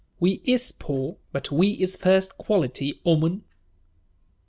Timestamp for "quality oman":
2.39-3.43